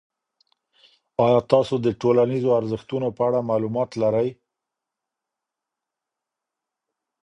آیا 1.25 1.39
تاسو 1.51 1.73
د 1.85 1.87
ټولنیزو 2.01 2.49
ارزښتونو 2.59 3.07
په 3.17 3.21
اړه 3.27 3.39
معلومات 3.49 3.89
لرئ؟ 4.01 4.29